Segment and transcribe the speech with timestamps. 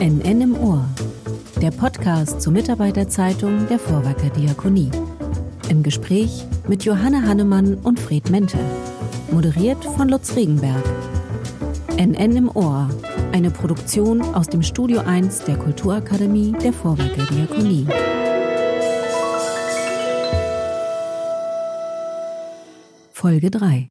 [0.00, 0.88] NN im Ohr.
[1.60, 4.92] Der Podcast zur Mitarbeiterzeitung der Vorwerker Diakonie.
[5.70, 8.58] Im Gespräch mit Johanna Hannemann und Fred Mente.
[9.32, 10.84] Moderiert von Lutz Regenberg.
[11.96, 12.88] NN im Ohr.
[13.32, 17.88] Eine Produktion aus dem Studio 1 der Kulturakademie der Vorwerker Diakonie.
[23.10, 23.88] Folge 3.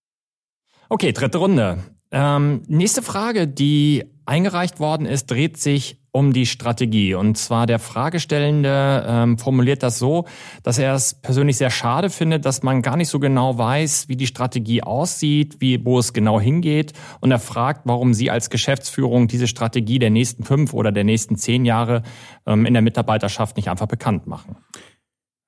[0.88, 1.97] Okay, dritte Runde.
[2.12, 7.14] Ähm, nächste Frage, die eingereicht worden ist, dreht sich um die Strategie.
[7.14, 10.26] Und zwar der Fragestellende ähm, formuliert das so,
[10.64, 14.16] dass er es persönlich sehr schade findet, dass man gar nicht so genau weiß, wie
[14.16, 16.94] die Strategie aussieht, wie, wo es genau hingeht.
[17.20, 21.36] Und er fragt, warum Sie als Geschäftsführung diese Strategie der nächsten fünf oder der nächsten
[21.36, 22.02] zehn Jahre
[22.48, 24.58] ähm, in der Mitarbeiterschaft nicht einfach bekannt machen.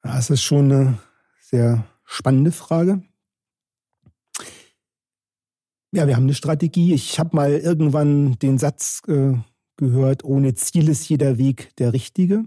[0.03, 0.97] Das ist schon eine
[1.41, 3.01] sehr spannende Frage.
[5.91, 6.93] Ja, wir haben eine Strategie.
[6.93, 9.33] Ich habe mal irgendwann den Satz äh,
[9.75, 12.45] gehört, ohne Ziel ist jeder Weg der richtige.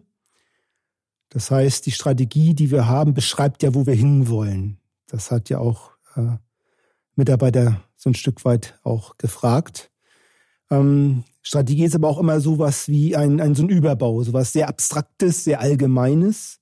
[1.29, 4.79] Das heißt, die Strategie, die wir haben, beschreibt ja, wo wir hinwollen.
[5.09, 6.37] Das hat ja auch äh,
[7.17, 9.91] Mitarbeiter so ein Stück weit auch gefragt.
[10.71, 14.69] Ähm, Strategie ist aber auch immer sowas wie ein, ein so ein Überbau, sowas sehr
[14.69, 16.61] Abstraktes, sehr Allgemeines.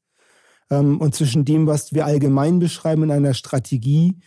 [0.70, 4.18] Ähm, und zwischen dem, was wir allgemein beschreiben in einer Strategie,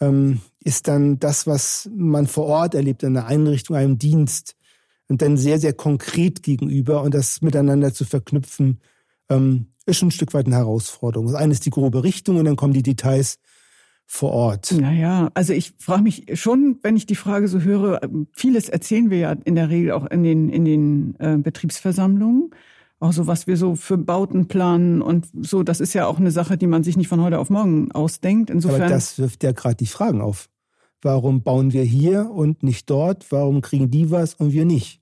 [0.00, 4.56] ähm, ist dann das, was man vor Ort erlebt, in einer Einrichtung, einem Dienst,
[5.08, 8.80] und dann sehr, sehr konkret gegenüber und das miteinander zu verknüpfen,
[9.28, 11.26] ähm, ist schon ein Stück weit eine Herausforderung.
[11.26, 13.38] Das eine ist die grobe Richtung und dann kommen die Details
[14.06, 14.72] vor Ort.
[14.72, 18.00] Naja, also ich frage mich schon, wenn ich die Frage so höre,
[18.32, 22.50] vieles erzählen wir ja in der Regel auch in den, in den äh, Betriebsversammlungen
[23.02, 26.30] auch so, was wir so für Bauten planen und so, das ist ja auch eine
[26.30, 28.48] Sache, die man sich nicht von heute auf morgen ausdenkt.
[28.48, 28.82] Insofern.
[28.82, 30.48] Aber das wirft ja gerade die Fragen auf.
[31.02, 33.30] Warum bauen wir hier und nicht dort?
[33.30, 35.00] Warum kriegen die was und wir nicht?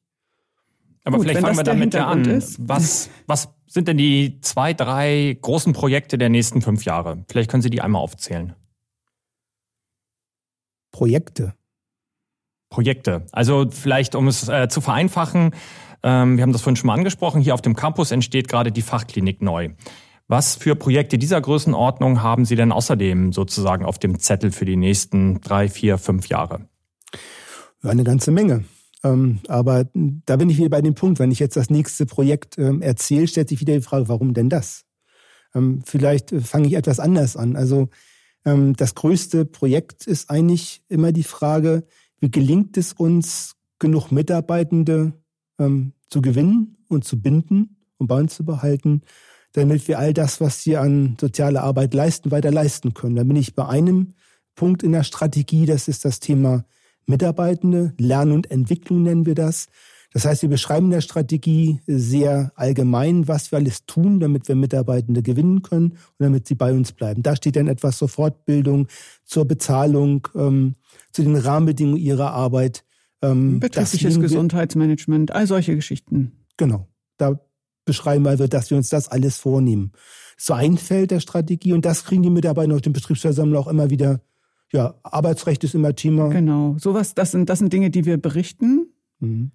[1.04, 2.24] Aber Gut, vielleicht fangen wir damit ja an.
[2.24, 2.56] Ist.
[2.60, 7.24] Was, was sind denn die zwei, drei großen Projekte der nächsten fünf Jahre?
[7.28, 8.54] Vielleicht können Sie die einmal aufzählen.
[10.90, 11.54] Projekte.
[12.70, 13.26] Projekte.
[13.32, 15.54] Also vielleicht, um es äh, zu vereinfachen,
[16.02, 18.82] ähm, wir haben das vorhin schon mal angesprochen, hier auf dem Campus entsteht gerade die
[18.82, 19.70] Fachklinik neu.
[20.30, 24.76] Was für Projekte dieser Größenordnung haben Sie denn außerdem sozusagen auf dem Zettel für die
[24.76, 26.68] nächsten drei, vier, fünf Jahre?
[27.82, 28.64] eine ganze Menge.
[29.02, 32.58] Ähm, aber da bin ich wieder bei dem Punkt, wenn ich jetzt das nächste Projekt
[32.58, 34.84] ähm, erzähle, stellt sich wieder die Frage, warum denn das?
[35.52, 37.56] Ähm, vielleicht äh, fange ich etwas anders an.
[37.56, 37.88] Also
[38.42, 41.84] das größte Projekt ist eigentlich immer die Frage,
[42.20, 45.12] wie gelingt es uns, genug Mitarbeitende
[45.58, 49.02] zu gewinnen und zu binden und bei uns zu behalten,
[49.52, 53.16] damit wir all das, was wir an sozialer Arbeit leisten, weiter leisten können.
[53.16, 54.14] Da bin ich bei einem
[54.54, 56.64] Punkt in der Strategie, das ist das Thema
[57.06, 59.68] Mitarbeitende, Lernen und Entwicklung nennen wir das.
[60.12, 64.56] Das heißt, wir beschreiben in der Strategie sehr allgemein, was wir alles tun, damit wir
[64.56, 67.22] Mitarbeitende gewinnen können und damit sie bei uns bleiben.
[67.22, 68.88] Da steht dann etwas zur Fortbildung,
[69.24, 70.74] zur Bezahlung, ähm,
[71.12, 72.84] zu den Rahmenbedingungen ihrer Arbeit.
[73.22, 76.32] Ähm, Betriebliches Gesundheitsmanagement, all solche Geschichten.
[76.56, 76.88] Genau.
[77.16, 77.38] Da
[77.84, 79.92] beschreiben wir, also, dass wir uns das alles vornehmen.
[80.36, 83.90] So ein Feld der Strategie und das kriegen die Mitarbeiter auf dem Betriebsversammlung auch immer
[83.90, 84.20] wieder.
[84.72, 86.28] Ja, Arbeitsrecht ist immer Thema.
[86.28, 86.76] Genau.
[86.78, 88.86] Sowas, das sind, das sind Dinge, die wir berichten.
[89.18, 89.50] Mhm.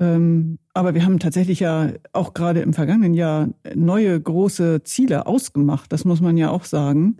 [0.00, 5.92] Ähm, aber wir haben tatsächlich ja auch gerade im vergangenen Jahr neue große Ziele ausgemacht.
[5.92, 7.18] Das muss man ja auch sagen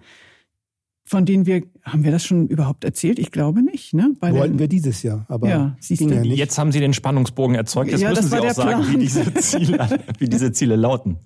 [1.14, 3.20] von denen wir, haben wir das schon überhaupt erzählt?
[3.20, 3.94] Ich glaube nicht.
[3.94, 4.16] Ne?
[4.18, 6.36] Bei Wollten wir dieses Jahr, aber ja, ging ja nicht.
[6.36, 7.92] Jetzt haben Sie den Spannungsbogen erzeugt.
[7.92, 11.18] Jetzt ja, müssen Sie auch sagen, wie diese, Ziele, wie diese Ziele lauten.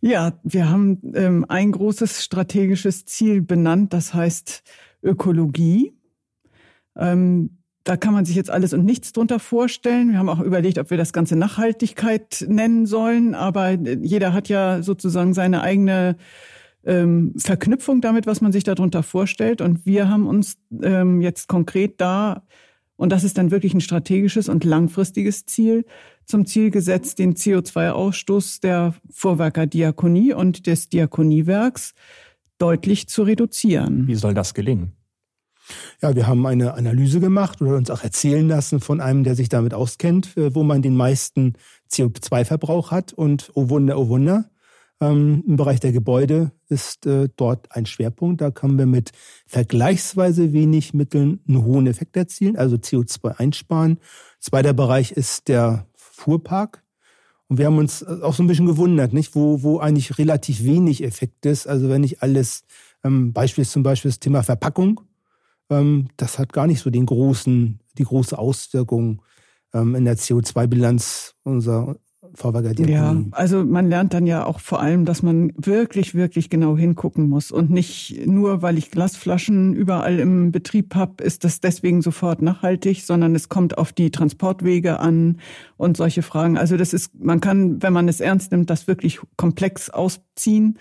[0.00, 4.62] Ja, wir haben ähm, ein großes strategisches Ziel benannt, das heißt
[5.02, 5.94] Ökologie.
[6.94, 10.12] Ähm, da kann man sich jetzt alles und nichts drunter vorstellen.
[10.12, 14.80] Wir haben auch überlegt, ob wir das Ganze Nachhaltigkeit nennen sollen, aber jeder hat ja
[14.80, 16.16] sozusagen seine eigene
[16.88, 19.60] ähm, Verknüpfung damit, was man sich darunter vorstellt.
[19.60, 22.42] Und wir haben uns ähm, jetzt konkret da,
[22.96, 25.84] und das ist dann wirklich ein strategisches und langfristiges Ziel,
[26.24, 31.94] zum Ziel gesetzt, den CO2-Ausstoß der Vorwerker Diakonie und des Diakoniewerks
[32.58, 34.08] deutlich zu reduzieren.
[34.08, 34.92] Wie soll das gelingen?
[36.00, 39.50] Ja, wir haben eine Analyse gemacht oder uns auch erzählen lassen von einem, der sich
[39.50, 41.54] damit auskennt, äh, wo man den meisten
[41.90, 43.12] CO2-Verbrauch hat.
[43.12, 44.50] Und oh Wunder, oh Wunder,
[45.00, 48.40] ähm, Im Bereich der Gebäude ist äh, dort ein Schwerpunkt.
[48.40, 49.12] Da können wir mit
[49.46, 54.00] vergleichsweise wenig Mitteln einen hohen Effekt erzielen, also CO2 einsparen.
[54.40, 56.82] Zweiter Bereich ist der Fuhrpark.
[57.46, 60.64] Und wir haben uns äh, auch so ein bisschen gewundert, nicht, wo, wo eigentlich relativ
[60.64, 61.68] wenig Effekt ist.
[61.68, 62.64] Also wenn ich alles,
[63.04, 65.00] ähm, Beispiel ist zum Beispiel das Thema Verpackung,
[65.70, 69.22] ähm, das hat gar nicht so den großen, die große Auswirkung
[69.72, 71.96] ähm, in der CO2-Bilanz unserer
[72.34, 76.76] Vorwerker Ja, also man lernt dann ja auch vor allem, dass man wirklich, wirklich genau
[76.76, 82.02] hingucken muss und nicht nur, weil ich Glasflaschen überall im Betrieb habe, ist das deswegen
[82.02, 85.38] sofort nachhaltig, sondern es kommt auf die Transportwege an
[85.76, 86.58] und solche Fragen.
[86.58, 90.78] Also das ist, man kann, wenn man es ernst nimmt, das wirklich komplex ausziehen.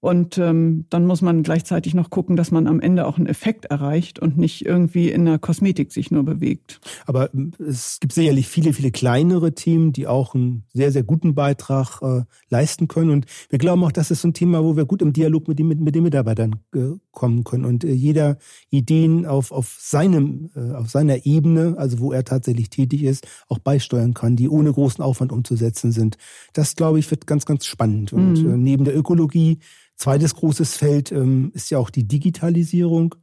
[0.00, 3.64] Und ähm, dann muss man gleichzeitig noch gucken, dass man am Ende auch einen Effekt
[3.64, 6.80] erreicht und nicht irgendwie in der Kosmetik sich nur bewegt.
[7.04, 11.34] Aber ähm, es gibt sicherlich viele, viele kleinere Themen, die auch einen sehr, sehr guten
[11.34, 13.10] Beitrag äh, leisten können.
[13.10, 15.58] Und wir glauben auch, das ist so ein Thema, wo wir gut im Dialog mit,
[15.58, 18.38] den, mit, mit den Mitarbeitern äh, kommen können und äh, jeder
[18.70, 23.58] Ideen auf, auf, seinem, äh, auf seiner Ebene, also wo er tatsächlich tätig ist, auch
[23.58, 26.16] beisteuern kann, die ohne großen Aufwand umzusetzen sind.
[26.52, 28.12] Das, glaube ich, wird ganz, ganz spannend.
[28.12, 28.54] Und mhm.
[28.54, 29.58] äh, neben der Ökologie
[29.98, 33.16] Zweites großes Feld ähm, ist ja auch die Digitalisierung.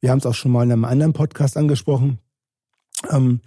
[0.00, 2.18] Wir haben es auch schon mal in einem anderen Podcast angesprochen.
[3.10, 3.40] Ähm,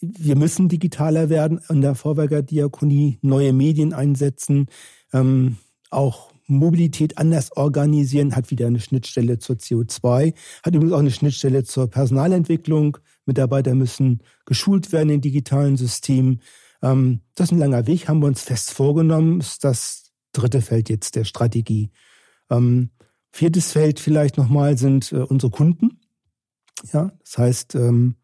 [0.00, 4.66] wir müssen digitaler werden in der Vorwerkerdiakonie, neue Medien einsetzen,
[5.12, 5.58] ähm,
[5.90, 10.34] auch Mobilität anders organisieren, hat wieder eine Schnittstelle zur CO2,
[10.64, 12.98] hat übrigens auch eine Schnittstelle zur Personalentwicklung.
[13.24, 16.40] Mitarbeiter müssen geschult werden in digitalen Systemen.
[16.82, 20.88] Ähm, das ist ein langer Weg, haben wir uns fest vorgenommen, ist das dritte Feld
[20.88, 21.90] jetzt der Strategie.
[22.50, 22.90] Ähm,
[23.30, 26.00] viertes Feld vielleicht nochmal sind äh, unsere Kunden.
[26.92, 28.16] Ja, das heißt, ähm,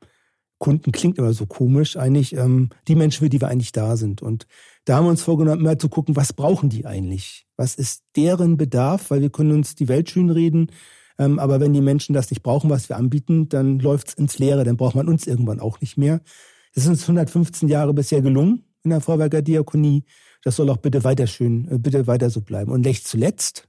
[0.58, 4.22] Kunden klingt immer so komisch, eigentlich ähm, die Menschen, für die wir eigentlich da sind.
[4.22, 4.46] Und
[4.84, 7.46] da haben wir uns vorgenommen, immer zu gucken, was brauchen die eigentlich?
[7.56, 9.10] Was ist deren Bedarf?
[9.10, 10.70] Weil wir können uns die Welt schön reden,
[11.18, 14.64] ähm, aber wenn die Menschen das nicht brauchen, was wir anbieten, dann läuft's ins Leere,
[14.64, 16.20] dann braucht man uns irgendwann auch nicht mehr.
[16.74, 20.04] Es ist uns 115 Jahre bisher gelungen in der Vorwerker Diakonie.
[20.42, 22.72] Das soll auch bitte weiter schön, äh, bitte weiter so bleiben.
[22.72, 23.68] Und nicht zuletzt,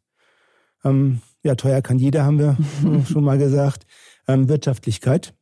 [0.84, 2.58] ähm, ja, teuer kann jeder, haben wir
[3.12, 3.86] schon mal gesagt,
[4.28, 5.34] ähm, Wirtschaftlichkeit.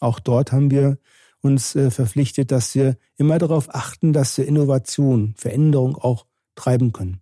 [0.00, 0.98] Auch dort haben wir
[1.40, 7.20] uns äh, verpflichtet, dass wir immer darauf achten, dass wir Innovation, Veränderung auch treiben können.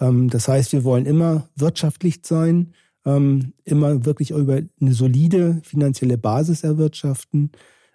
[0.00, 6.18] Ähm, das heißt, wir wollen immer wirtschaftlich sein, ähm, immer wirklich über eine solide finanzielle
[6.18, 7.52] Basis erwirtschaften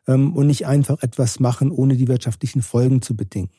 [0.08, 3.56] ähm, und nicht einfach etwas machen, ohne die wirtschaftlichen Folgen zu bedenken.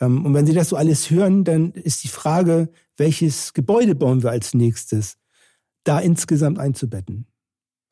[0.00, 4.22] Ähm, und wenn Sie das so alles hören, dann ist die Frage, welches Gebäude bauen
[4.22, 5.16] wir als nächstes,
[5.84, 7.26] da insgesamt einzubetten.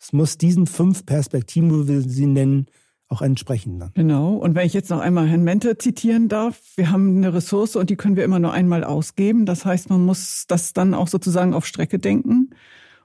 [0.01, 2.67] Es muss diesen fünf Perspektiven, wo wir sie nennen,
[3.09, 3.81] auch entsprechen.
[3.81, 3.91] Dann.
[3.95, 4.35] Genau.
[4.35, 7.91] Und wenn ich jetzt noch einmal Herrn Mente zitieren darf, wir haben eine Ressource und
[7.91, 9.47] die können wir immer nur einmal ausgeben.
[9.47, 12.51] Das heißt, man muss das dann auch sozusagen auf Strecke denken.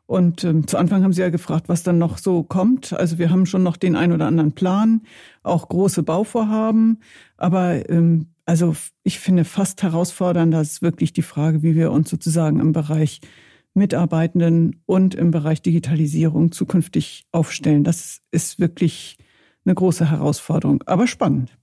[0.05, 2.91] Und ähm, zu Anfang haben Sie ja gefragt, was dann noch so kommt.
[2.91, 5.01] Also wir haben schon noch den ein oder anderen Plan,
[5.41, 6.99] auch große Bauvorhaben.
[7.37, 12.59] Aber ähm, also ich finde fast herausfordernder ist wirklich die Frage, wie wir uns sozusagen
[12.59, 13.21] im Bereich
[13.73, 17.83] Mitarbeitenden und im Bereich Digitalisierung zukünftig aufstellen.
[17.83, 19.17] Das ist wirklich
[19.65, 21.57] eine große Herausforderung, aber spannend.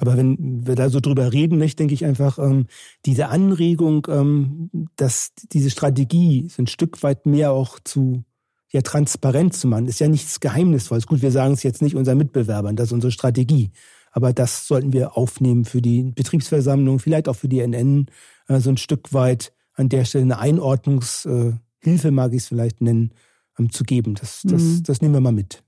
[0.00, 2.66] Aber wenn wir da so drüber reden, nicht, denke ich einfach, ähm,
[3.04, 8.24] diese Anregung, ähm, dass diese Strategie so ein Stück weit mehr auch zu
[8.70, 11.06] ja, transparent zu machen, ist ja nichts Geheimnisvolles.
[11.06, 13.70] Gut, wir sagen es jetzt nicht unseren Mitbewerbern, das ist unsere Strategie.
[14.12, 18.06] Aber das sollten wir aufnehmen für die Betriebsversammlung, vielleicht auch für die NN,
[18.48, 22.80] äh, so ein Stück weit an der Stelle eine Einordnungshilfe, äh, mag ich es vielleicht
[22.80, 23.12] nennen,
[23.58, 24.14] ähm, zu geben.
[24.14, 24.82] Das, das, mhm.
[24.84, 25.64] das nehmen wir mal mit.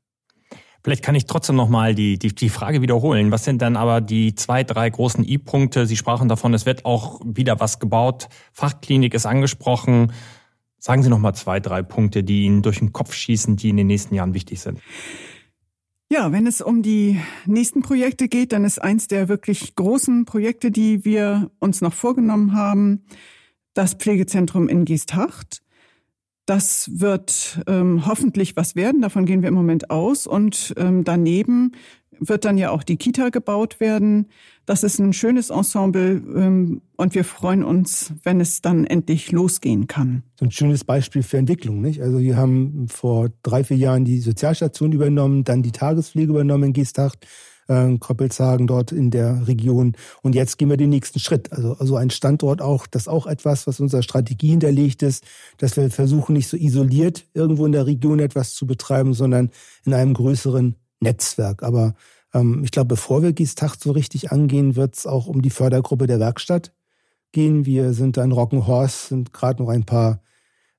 [0.83, 3.31] Vielleicht kann ich trotzdem nochmal die, die, die Frage wiederholen.
[3.31, 5.87] Was sind dann aber die zwei, drei großen I-Punkte?
[5.87, 8.29] Sie sprachen davon, es wird auch wieder was gebaut.
[8.53, 10.13] Fachklinik ist angesprochen.
[10.79, 13.87] Sagen Sie nochmal zwei, drei Punkte, die Ihnen durch den Kopf schießen, die in den
[13.87, 14.81] nächsten Jahren wichtig sind.
[16.15, 20.71] Ja, wenn es um die nächsten Projekte geht, dann ist eins der wirklich großen Projekte,
[20.71, 23.03] die wir uns noch vorgenommen haben,
[23.73, 25.64] das Pflegezentrum in Geesthacht.
[26.47, 30.27] Das wird ähm, hoffentlich was werden, davon gehen wir im Moment aus.
[30.27, 31.73] Und ähm, daneben
[32.21, 34.29] wird dann ja auch die Kita gebaut werden.
[34.67, 39.87] Das ist ein schönes Ensemble ähm, und wir freuen uns, wenn es dann endlich losgehen
[39.87, 40.23] kann.
[40.39, 42.01] So ein schönes Beispiel für Entwicklung, nicht?
[42.01, 46.73] Also wir haben vor drei, vier Jahren die Sozialstation übernommen, dann die Tagespflege übernommen in
[46.73, 47.27] Geesthacht
[47.69, 49.97] äh, Koppelshagen dort in der Region.
[50.23, 51.53] Und jetzt gehen wir den nächsten Schritt.
[51.53, 55.25] Also, also ein Standort auch, das auch etwas, was unserer Strategie hinterlegt ist,
[55.59, 59.51] dass wir versuchen, nicht so isoliert irgendwo in der Region etwas zu betreiben, sondern
[59.85, 61.63] in einem größeren Netzwerk.
[61.63, 61.95] Aber
[62.33, 66.07] ähm, ich glaube, bevor wir Giestacht so richtig angehen, wird es auch um die Fördergruppe
[66.07, 66.73] der Werkstatt
[67.33, 67.67] gehen.
[67.67, 70.21] Wir sind da in Rockenhorst, sind gerade noch ein paar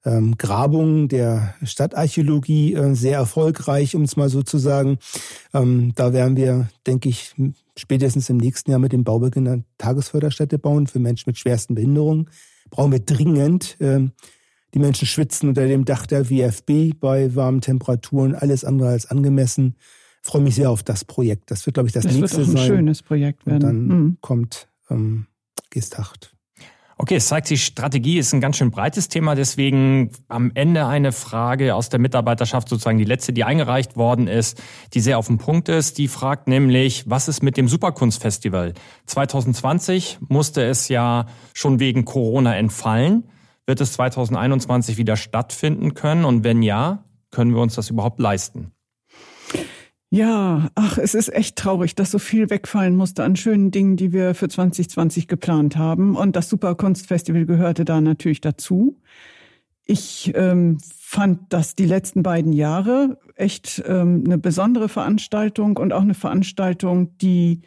[0.06, 5.00] ähm, Grabungen der Stadtarchäologie äh, sehr erfolgreich, um es mal so zu sagen.
[5.54, 7.34] Ähm, da werden wir, denke ich,
[7.76, 12.30] spätestens im nächsten Jahr mit dem Baubeginn eine Tagesförderstätte bauen für Menschen mit schwersten Behinderungen.
[12.70, 13.78] Brauchen wir dringend.
[13.80, 14.12] Ähm,
[14.74, 19.76] die Menschen schwitzen unter dem Dach der WFB bei warmen Temperaturen, alles andere als angemessen.
[20.22, 21.50] Ich freue mich sehr auf das Projekt.
[21.50, 22.40] Das wird, glaube ich, das, das nächste sein.
[22.40, 22.78] Das wird auch ein sein.
[22.78, 23.56] schönes Projekt werden.
[23.56, 24.18] Und dann mhm.
[24.22, 25.28] kommt ähm,
[25.70, 26.35] Gestacht.
[26.98, 29.36] Okay, es zeigt sich, Strategie ist ein ganz schön breites Thema.
[29.36, 34.62] Deswegen am Ende eine Frage aus der Mitarbeiterschaft, sozusagen die letzte, die eingereicht worden ist,
[34.94, 35.98] die sehr auf den Punkt ist.
[35.98, 38.74] Die fragt nämlich, was ist mit dem Superkunstfestival?
[39.08, 43.26] 2020 musste es ja schon wegen Corona entfallen.
[43.66, 46.24] Wird es 2021 wieder stattfinden können?
[46.24, 48.75] Und wenn ja, können wir uns das überhaupt leisten?
[50.16, 54.14] Ja, ach, es ist echt traurig, dass so viel wegfallen musste an schönen Dingen, die
[54.14, 56.16] wir für 2020 geplant haben.
[56.16, 58.98] Und das Superkunstfestival gehörte da natürlich dazu.
[59.84, 66.04] Ich ähm, fand das die letzten beiden Jahre echt ähm, eine besondere Veranstaltung und auch
[66.04, 67.64] eine Veranstaltung, die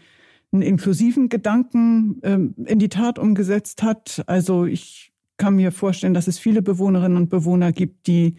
[0.51, 4.25] einen inklusiven Gedanken ähm, in die Tat umgesetzt hat.
[4.27, 8.37] Also ich kann mir vorstellen, dass es viele Bewohnerinnen und Bewohner gibt, die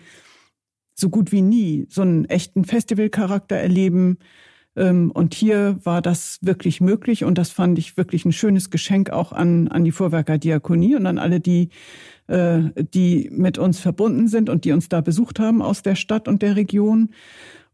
[1.00, 4.18] so gut wie nie so einen echten Festivalcharakter erleben.
[4.76, 9.10] Ähm, und hier war das wirklich möglich und das fand ich wirklich ein schönes Geschenk
[9.10, 11.70] auch an, an die Vorwerker Diakonie und an alle, die,
[12.28, 16.28] äh, die mit uns verbunden sind und die uns da besucht haben aus der Stadt
[16.28, 17.10] und der Region.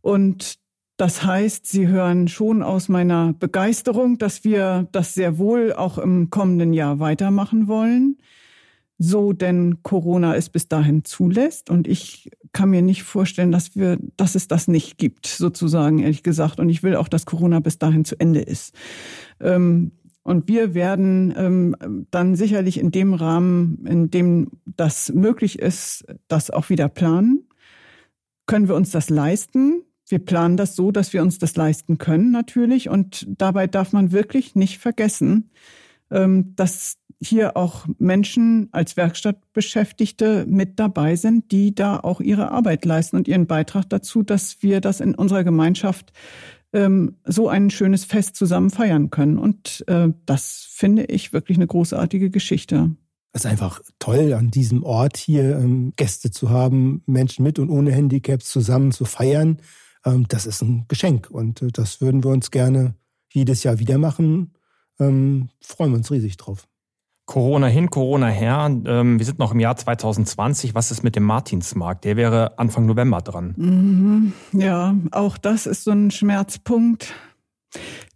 [0.01, 0.59] Und
[0.97, 6.29] das heißt, Sie hören schon aus meiner Begeisterung, dass wir das sehr wohl auch im
[6.29, 8.17] kommenden Jahr weitermachen wollen
[8.97, 11.69] so denn Corona es bis dahin zulässt.
[11.69, 16.23] Und ich kann mir nicht vorstellen, dass wir, dass es das nicht gibt, sozusagen, ehrlich
[16.23, 16.59] gesagt.
[16.59, 18.73] Und ich will auch, dass Corona bis dahin zu Ende ist.
[19.39, 19.91] Ähm,
[20.23, 26.49] und wir werden ähm, dann sicherlich in dem Rahmen, in dem das möglich ist, das
[26.49, 27.47] auch wieder planen.
[28.47, 29.83] Können wir uns das leisten?
[30.07, 32.89] Wir planen das so, dass wir uns das leisten können, natürlich.
[32.89, 35.51] Und dabei darf man wirklich nicht vergessen,
[36.09, 42.85] ähm, dass hier auch Menschen als Werkstattbeschäftigte mit dabei sind, die da auch ihre Arbeit
[42.85, 46.13] leisten und ihren Beitrag dazu, dass wir das in unserer Gemeinschaft
[46.73, 49.37] ähm, so ein schönes Fest zusammen feiern können.
[49.37, 52.95] Und äh, das finde ich wirklich eine großartige Geschichte.
[53.31, 57.69] Es ist einfach toll, an diesem Ort hier ähm, Gäste zu haben, Menschen mit und
[57.69, 59.57] ohne Handicaps zusammen zu feiern.
[60.05, 62.95] Ähm, das ist ein Geschenk und äh, das würden wir uns gerne
[63.33, 64.53] jedes Jahr wieder machen.
[64.99, 66.67] Ähm, freuen wir uns riesig drauf.
[67.25, 68.69] Corona hin, Corona her.
[68.85, 70.75] Ähm, wir sind noch im Jahr 2020.
[70.75, 72.05] Was ist mit dem Martinsmarkt?
[72.05, 73.53] Der wäre Anfang November dran.
[73.57, 74.33] Mhm.
[74.53, 77.13] Ja, auch das ist so ein Schmerzpunkt.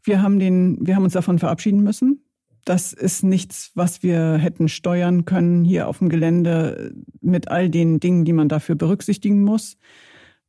[0.04, 2.24] Wir haben den, wir haben uns davon verabschieden müssen.
[2.66, 8.00] Das ist nichts, was wir hätten steuern können hier auf dem Gelände mit all den
[8.00, 9.78] Dingen, die man dafür berücksichtigen muss.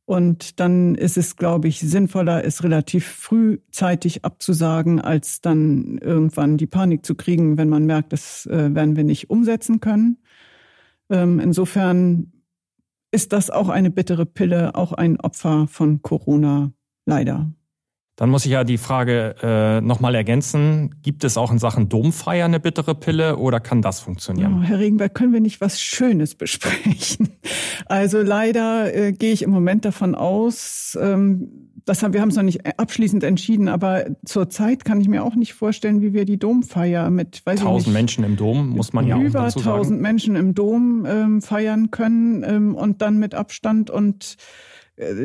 [0.05, 6.67] Und dann ist es, glaube ich, sinnvoller, es relativ frühzeitig abzusagen, als dann irgendwann die
[6.67, 10.17] Panik zu kriegen, wenn man merkt, das äh, werden wir nicht umsetzen können.
[11.09, 12.33] Ähm, insofern
[13.11, 16.71] ist das auch eine bittere Pille, auch ein Opfer von Corona,
[17.05, 17.51] leider.
[18.21, 20.93] Dann muss ich ja die Frage äh, nochmal ergänzen.
[21.01, 24.59] Gibt es auch in Sachen Domfeier eine bittere Pille oder kann das funktionieren?
[24.59, 27.29] Oh, Herr Regenberg, können wir nicht was Schönes besprechen?
[27.87, 32.35] Also leider äh, gehe ich im Moment davon aus, ähm, das haben, wir haben es
[32.35, 36.37] noch nicht abschließend entschieden, aber zurzeit kann ich mir auch nicht vorstellen, wie wir die
[36.37, 40.53] Domfeier mit weiß tausend Menschen im Dom muss man ja auch über tausend Menschen im
[40.53, 44.37] Dom ähm, feiern können ähm, und dann mit Abstand und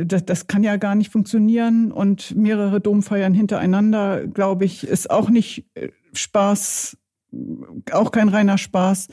[0.07, 5.29] das, das kann ja gar nicht funktionieren und mehrere Domfeiern hintereinander, glaube ich, ist auch
[5.29, 6.97] nicht äh, Spaß,
[7.93, 9.09] auch kein reiner Spaß.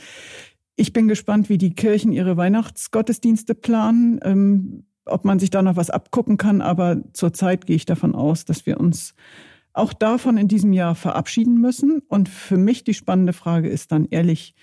[0.76, 5.76] Ich bin gespannt, wie die Kirchen ihre Weihnachtsgottesdienste planen, ähm, ob man sich da noch
[5.76, 9.16] was abgucken kann, aber zurzeit gehe ich davon aus, dass wir uns
[9.74, 12.02] auch davon in diesem Jahr verabschieden müssen.
[12.08, 14.56] Und für mich die spannende Frage ist dann ehrlich,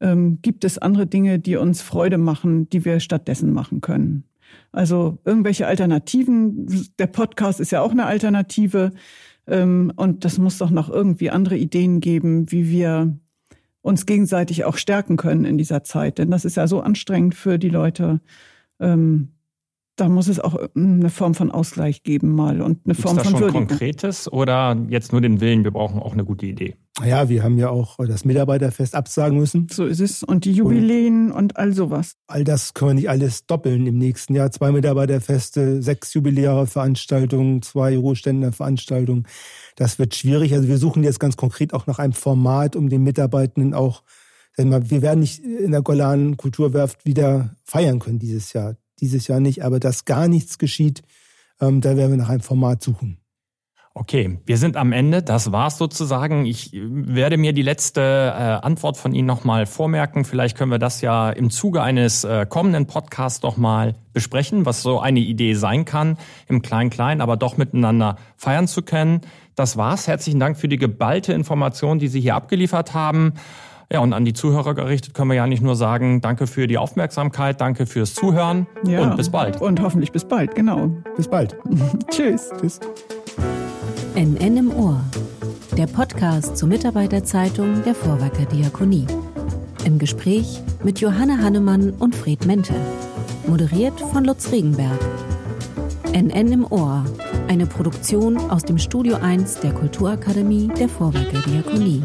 [0.00, 4.24] ähm, gibt es andere Dinge, die uns Freude machen, die wir stattdessen machen können?
[4.72, 6.66] Also irgendwelche Alternativen.
[6.98, 8.92] Der Podcast ist ja auch eine Alternative.
[9.46, 13.18] Ähm, und das muss doch noch irgendwie andere Ideen geben, wie wir
[13.80, 16.18] uns gegenseitig auch stärken können in dieser Zeit.
[16.18, 18.20] Denn das ist ja so anstrengend für die Leute.
[18.80, 19.32] Ähm,
[19.98, 23.24] da muss es auch eine Form von Ausgleich geben mal und eine Gibt's Form da
[23.24, 23.66] von schon Würdigung.
[23.66, 26.76] Konkretes oder jetzt nur den Willen, wir brauchen auch eine gute Idee?
[27.04, 29.68] Ja, wir haben ja auch das Mitarbeiterfest absagen müssen.
[29.70, 30.22] So ist es.
[30.22, 32.14] Und die Jubiläen und, und all sowas.
[32.26, 34.50] All das können wir nicht alles doppeln im nächsten Jahr.
[34.50, 39.26] Zwei Mitarbeiterfeste, sechs jubiläre Veranstaltungen, zwei Ruheständlerveranstaltungen.
[39.76, 40.54] Das wird schwierig.
[40.54, 44.02] Also wir suchen jetzt ganz konkret auch nach einem Format, um den Mitarbeitenden auch,
[44.56, 49.64] wir werden nicht in der Golan Kulturwerft wieder feiern können dieses Jahr dieses Jahr nicht,
[49.64, 51.02] aber dass gar nichts geschieht,
[51.60, 53.18] ähm, da werden wir nach einem Format suchen.
[54.00, 55.24] Okay, wir sind am Ende.
[55.24, 56.46] Das war's sozusagen.
[56.46, 60.24] Ich werde mir die letzte äh, Antwort von Ihnen nochmal vormerken.
[60.24, 65.00] Vielleicht können wir das ja im Zuge eines äh, kommenden Podcasts nochmal besprechen, was so
[65.00, 69.22] eine Idee sein kann, im Klein-Klein, aber doch miteinander feiern zu können.
[69.56, 70.06] Das war's.
[70.06, 73.32] Herzlichen Dank für die geballte Information, die Sie hier abgeliefert haben.
[73.90, 76.76] Ja, und an die Zuhörer gerichtet können wir ja nicht nur sagen, danke für die
[76.76, 79.62] Aufmerksamkeit, danke fürs Zuhören ja, und bis bald.
[79.62, 80.90] Und hoffentlich bis bald, genau.
[81.16, 81.56] Bis bald.
[82.10, 82.50] Tschüss.
[82.60, 82.80] Tschüss.
[84.14, 85.00] NN im Ohr.
[85.78, 89.06] Der Podcast zur Mitarbeiterzeitung der Vorwerker Diakonie.
[89.86, 92.74] Im Gespräch mit Johanne Hannemann und Fred Mente.
[93.46, 94.98] Moderiert von Lutz Regenberg.
[96.12, 97.06] NN im Ohr.
[97.48, 102.02] Eine Produktion aus dem Studio 1 der Kulturakademie der Vorwerker Diakonie.